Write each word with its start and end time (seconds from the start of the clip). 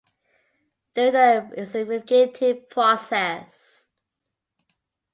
During 0.95 1.13
the 1.13 1.53
investigative 1.55 2.71
process. 2.71 3.91